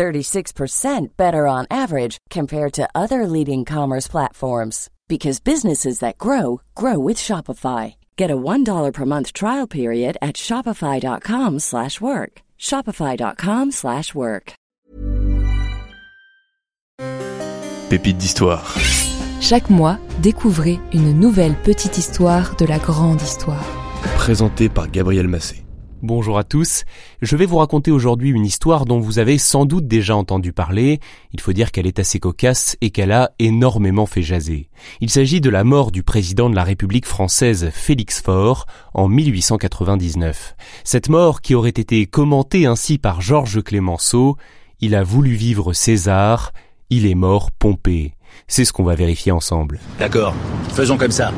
[0.00, 6.98] 36% better on average compared to other leading commerce platforms because businesses that grow grow
[6.98, 7.96] with Shopify.
[8.16, 12.32] Get a $1 per month trial period at shopify.com/work.
[12.58, 14.52] shopify.com/work.
[17.90, 18.64] Pépite d'histoire.
[19.40, 23.66] Chaque mois, découvrez une nouvelle petite histoire de la grande histoire.
[24.16, 25.64] Présenté par Gabriel Massé.
[26.02, 26.84] Bonjour à tous,
[27.20, 30.98] je vais vous raconter aujourd'hui une histoire dont vous avez sans doute déjà entendu parler,
[31.34, 34.70] il faut dire qu'elle est assez cocasse et qu'elle a énormément fait jaser.
[35.02, 40.56] Il s'agit de la mort du président de la République française Félix Faure en 1899.
[40.84, 44.38] Cette mort qui aurait été commentée ainsi par Georges Clémenceau,
[44.80, 46.52] il a voulu vivre César,
[46.88, 48.14] il est mort Pompée.
[48.48, 49.78] C'est ce qu'on va vérifier ensemble.
[49.98, 50.34] D'accord,
[50.70, 51.30] faisons comme ça.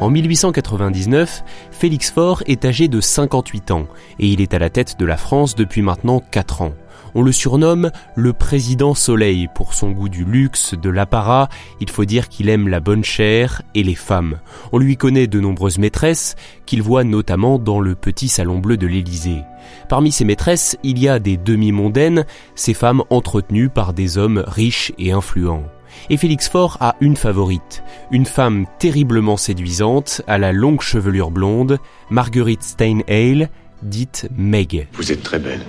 [0.00, 3.86] En 1899, Félix Faure est âgé de 58 ans
[4.18, 6.74] et il est à la tête de la France depuis maintenant 4 ans.
[7.14, 11.48] On le surnomme le président Soleil pour son goût du luxe, de l'apparat,
[11.80, 14.40] il faut dire qu'il aime la bonne chair et les femmes.
[14.72, 16.34] On lui connaît de nombreuses maîtresses
[16.66, 19.42] qu'il voit notamment dans le petit salon bleu de l'Élysée.
[19.88, 24.92] Parmi ces maîtresses, il y a des demi-mondaines, ces femmes entretenues par des hommes riches
[24.98, 25.64] et influents.
[26.10, 31.78] Et Félix Faure a une favorite, une femme terriblement séduisante, à la longue chevelure blonde,
[32.10, 33.48] Marguerite Steinheil,
[33.82, 34.88] dite Meg.
[34.92, 35.64] Vous êtes très belle.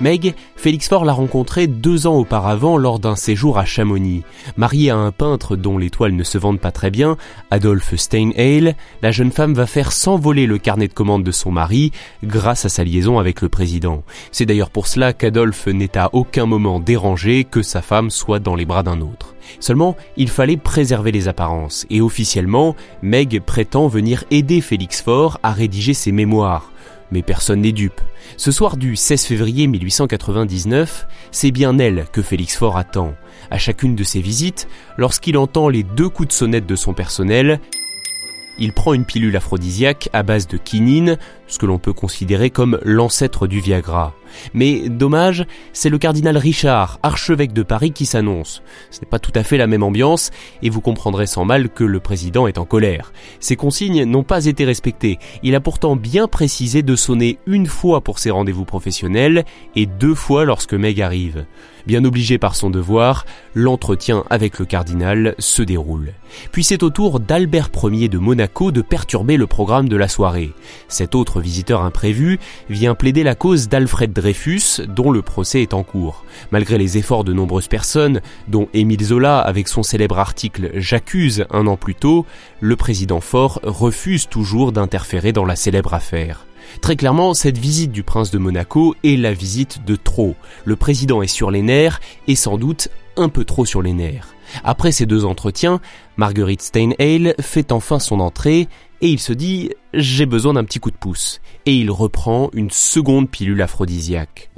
[0.00, 4.22] Meg, Félix Faure l'a rencontrée deux ans auparavant lors d'un séjour à Chamonix.
[4.56, 7.18] Mariée à un peintre dont les toiles ne se vendent pas très bien,
[7.50, 11.92] Adolphe Steinheil, la jeune femme va faire s'envoler le carnet de commande de son mari
[12.24, 14.02] grâce à sa liaison avec le président.
[14.32, 18.54] C'est d'ailleurs pour cela qu'Adolphe n'est à aucun moment dérangé que sa femme soit dans
[18.54, 19.34] les bras d'un autre.
[19.58, 25.52] Seulement, il fallait préserver les apparences, et officiellement, Meg prétend venir aider Félix Faure à
[25.52, 26.72] rédiger ses mémoires.
[27.10, 28.00] Mais personne n'est dupe.
[28.36, 33.14] Ce soir du 16 février 1899, c'est bien elle que Félix Faure attend.
[33.50, 37.60] À chacune de ses visites, lorsqu'il entend les deux coups de sonnette de son personnel,
[38.58, 42.78] il prend une pilule aphrodisiaque à base de quinine, ce que l'on peut considérer comme
[42.84, 44.14] l'ancêtre du Viagra.
[44.54, 48.62] Mais dommage, c'est le cardinal Richard, archevêque de Paris, qui s'annonce.
[48.90, 50.30] Ce n'est pas tout à fait la même ambiance,
[50.62, 53.12] et vous comprendrez sans mal que le président est en colère.
[53.40, 55.18] Ses consignes n'ont pas été respectées.
[55.42, 59.44] Il a pourtant bien précisé de sonner une fois pour ses rendez-vous professionnels
[59.76, 61.44] et deux fois lorsque Meg arrive.
[61.86, 63.24] Bien obligé par son devoir,
[63.54, 66.12] l'entretien avec le cardinal se déroule.
[66.52, 70.52] Puis c'est au tour d'Albert Ier de Monaco de perturber le programme de la soirée.
[70.88, 72.38] Cet autre visiteur imprévu
[72.68, 76.24] vient plaider la cause d'Alfred Dreyfus, dont le procès est en cours.
[76.50, 81.66] Malgré les efforts de nombreuses personnes, dont Émile Zola avec son célèbre article J'accuse un
[81.66, 82.26] an plus tôt,
[82.60, 86.46] le président Faure refuse toujours d'interférer dans la célèbre affaire.
[86.80, 90.36] Très clairement, cette visite du prince de Monaco est la visite de trop.
[90.64, 94.34] Le président est sur les nerfs et sans doute un peu trop sur les nerfs.
[94.64, 95.80] Après ces deux entretiens,
[96.16, 98.68] Marguerite Steinheil fait enfin son entrée
[99.00, 101.40] et il se dit j'ai besoin d'un petit coup de pouce.
[101.66, 104.50] Et il reprend une seconde pilule aphrodisiaque.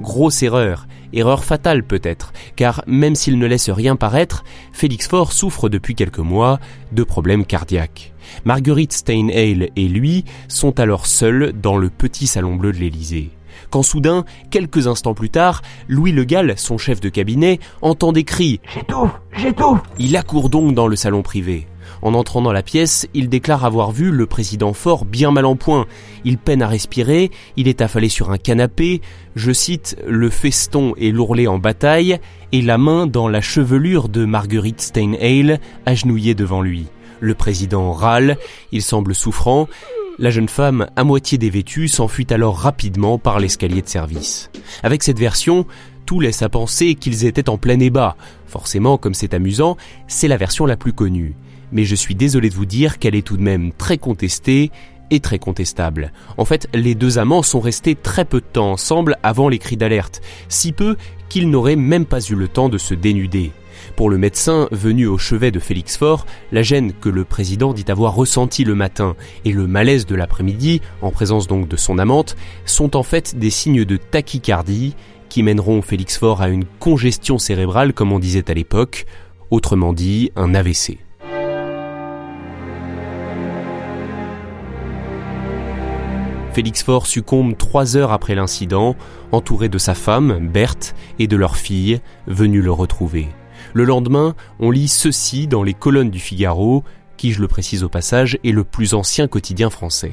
[0.00, 5.68] Grosse erreur, erreur fatale peut-être, car même s'il ne laisse rien paraître, Félix Faure souffre
[5.68, 6.58] depuis quelques mois
[6.90, 8.12] de problèmes cardiaques.
[8.44, 13.30] Marguerite Steinheil et lui sont alors seuls dans le petit salon bleu de l'Élysée.
[13.70, 18.24] Quand soudain, quelques instants plus tard, Louis Le Gall, son chef de cabinet, entend des
[18.24, 21.66] cris⁇ J'étouffe J'étouffe!⁇ Il accourt donc dans le salon privé.
[22.02, 25.54] En entrant dans la pièce, il déclare avoir vu le président fort bien mal en
[25.54, 25.86] point.
[26.24, 29.00] Il peine à respirer, il est affalé sur un canapé,
[29.36, 32.18] je cite, le feston est lourlé en bataille,
[32.50, 36.86] et la main dans la chevelure de Marguerite Steinheil, agenouillée devant lui.
[37.20, 38.36] Le président râle,
[38.72, 39.68] il semble souffrant,
[40.18, 44.50] la jeune femme, à moitié dévêtue, s'enfuit alors rapidement par l'escalier de service.
[44.82, 45.66] Avec cette version,
[46.06, 48.16] tout laisse à penser qu'ils étaient en plein ébat.
[48.46, 49.76] Forcément, comme c'est amusant,
[50.08, 51.34] c'est la version la plus connue.
[51.72, 54.70] Mais je suis désolé de vous dire qu'elle est tout de même très contestée
[55.10, 56.12] et très contestable.
[56.36, 59.76] En fait, les deux amants sont restés très peu de temps ensemble avant les cris
[59.76, 60.96] d'alerte, si peu
[61.28, 63.52] qu'ils n'auraient même pas eu le temps de se dénuder.
[63.96, 67.84] Pour le médecin venu au chevet de Félix Faure, la gêne que le président dit
[67.88, 72.36] avoir ressentie le matin et le malaise de l'après-midi, en présence donc de son amante,
[72.64, 74.94] sont en fait des signes de tachycardie
[75.28, 79.06] qui mèneront Félix Faure à une congestion cérébrale comme on disait à l'époque,
[79.50, 80.98] autrement dit un AVC.
[86.52, 88.94] Félix Faure succombe trois heures après l'incident,
[89.32, 93.28] entouré de sa femme, Berthe, et de leur fille, venue le retrouver.
[93.74, 96.84] Le lendemain, on lit ceci dans les colonnes du Figaro,
[97.16, 100.12] qui, je le précise au passage, est le plus ancien quotidien français.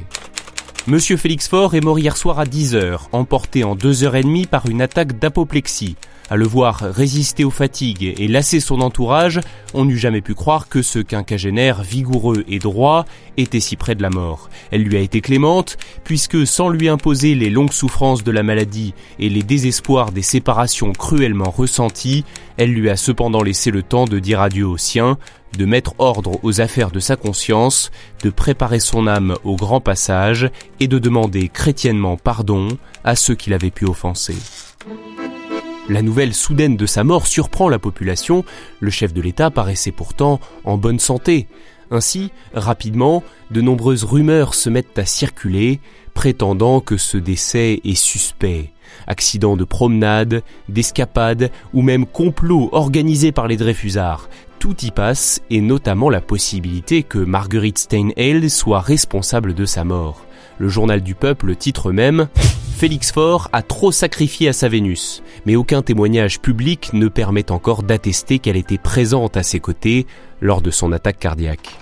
[0.88, 4.24] Monsieur Félix Faure est mort hier soir à 10 heures, emporté en deux heures et
[4.24, 5.98] demie par une attaque d'apoplexie.
[6.30, 9.40] À le voir résister aux fatigues et lasser son entourage,
[9.74, 13.06] on n'eût jamais pu croire que ce quinquagénaire vigoureux et droit
[13.38, 14.50] était si près de la mort.
[14.70, 18.94] Elle lui a été clémente, puisque sans lui imposer les longues souffrances de la maladie
[19.18, 22.26] et les désespoirs des séparations cruellement ressenties,
[22.58, 25.18] elle lui a cependant laissé le temps de dire adieu aux siens,
[25.58, 27.90] de mettre ordre aux affaires de sa conscience,
[28.24, 32.68] de préparer son âme au grand passage et de demander chrétiennement pardon
[33.04, 34.36] à ceux qui l'avaient pu offenser.
[35.90, 38.46] La nouvelle soudaine de sa mort surprend la population,
[38.80, 41.48] le chef de l'État paraissait pourtant en bonne santé.
[41.90, 45.80] Ainsi, rapidement, de nombreuses rumeurs se mettent à circuler,
[46.14, 48.72] prétendant que ce décès est suspect.
[49.08, 54.30] Accident de promenade, d'escapade ou même complot organisé par les Dreyfusards.
[54.60, 60.24] Tout y passe, et notamment la possibilité que Marguerite Steinheil soit responsable de sa mort.
[60.60, 62.28] Le journal du peuple titre même
[62.76, 67.82] Félix Faure a trop sacrifié à sa Vénus, mais aucun témoignage public ne permet encore
[67.82, 70.06] d'attester qu'elle était présente à ses côtés
[70.42, 71.80] lors de son attaque cardiaque.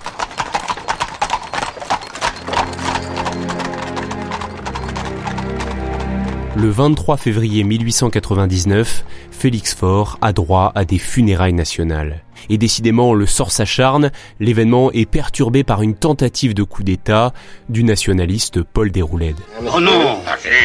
[6.55, 12.23] Le 23 février 1899, Félix Faure a droit à des funérailles nationales.
[12.49, 17.33] Et décidément, le sort s'acharne, l'événement est perturbé par une tentative de coup d'État
[17.69, 19.37] du nationaliste Paul Déroulède.
[19.73, 20.19] Oh non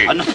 [0.09, 0.25] Ah non,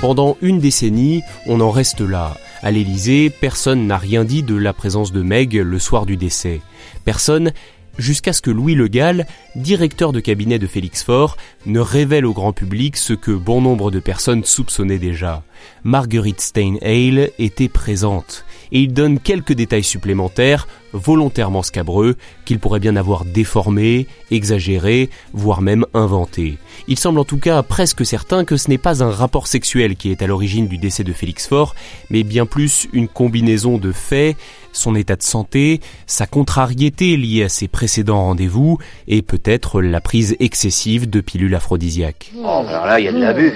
[0.00, 2.34] Pendant une décennie, on en reste là.
[2.62, 6.60] À l'Élysée, personne n'a rien dit de la présence de Meg le soir du décès.
[7.04, 7.52] Personne
[7.98, 9.26] jusqu'à ce que Louis Le Gall,
[9.56, 13.90] directeur de cabinet de Félix Faure, ne révèle au grand public ce que bon nombre
[13.90, 15.42] de personnes soupçonnaient déjà.
[15.84, 22.96] Marguerite Steinheil était présente, et il donne quelques détails supplémentaires, volontairement scabreux, qu'il pourrait bien
[22.96, 26.58] avoir déformés, exagérés, voire même inventés.
[26.88, 30.10] Il semble en tout cas presque certain que ce n'est pas un rapport sexuel qui
[30.10, 31.74] est à l'origine du décès de Félix Faure,
[32.10, 34.36] mais bien plus une combinaison de faits,
[34.72, 38.78] son état de santé, sa contrariété liée à ses précédents rendez-vous,
[39.08, 42.32] et peut-être la prise excessive de pilules aphrodisiaques.
[42.36, 43.52] Oh, alors là, il y a de l'abus.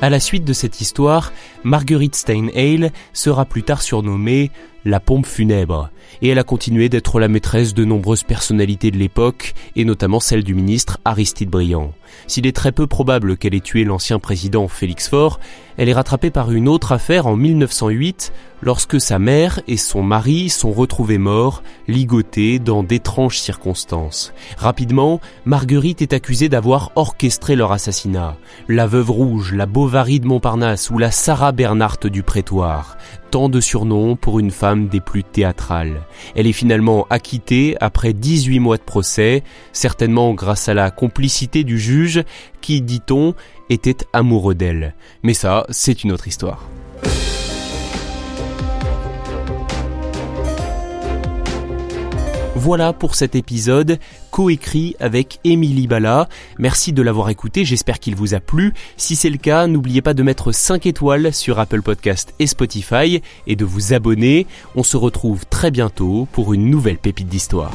[0.00, 1.32] À la suite de cette histoire,
[1.64, 4.50] Marguerite Steinheil sera plus tard surnommée
[4.84, 9.54] la pompe funèbre, et elle a continué d'être la maîtresse de nombreuses personnalités de l'époque,
[9.76, 11.92] et notamment celle du ministre Aristide Briand.
[12.26, 15.40] S'il est très peu probable qu'elle ait tué l'ancien président Félix Faure,
[15.76, 20.48] elle est rattrapée par une autre affaire en 1908, lorsque sa mère et son mari
[20.48, 24.34] sont retrouvés morts, ligotés dans d'étranges circonstances.
[24.58, 28.36] Rapidement, Marguerite est accusée d'avoir orchestré leur assassinat.
[28.68, 32.96] La veuve rouge, la Bovary de Montparnasse ou la Sarah Bernhardt du prétoire.
[33.30, 36.02] Tant de surnoms pour une femme des plus théâtrales.
[36.34, 41.78] Elle est finalement acquittée après 18 mois de procès, certainement grâce à la complicité du
[41.78, 42.22] juge
[42.60, 43.34] qui, dit-on,
[43.70, 44.94] était amoureux d'elle.
[45.22, 46.64] Mais ça, c'est une autre histoire.
[52.62, 53.98] Voilà pour cet épisode
[54.30, 56.28] coécrit avec Émilie Bala.
[56.60, 58.72] Merci de l'avoir écouté, j'espère qu'il vous a plu.
[58.96, 63.20] Si c'est le cas, n'oubliez pas de mettre 5 étoiles sur Apple Podcast et Spotify
[63.48, 64.46] et de vous abonner.
[64.76, 67.72] On se retrouve très bientôt pour une nouvelle pépite d'histoire.